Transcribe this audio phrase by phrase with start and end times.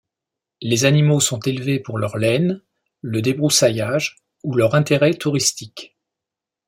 [0.63, 2.63] Les animaux sont élevés pour leur laine,
[3.01, 5.95] le débroussaillage ou leur intérêt touristique.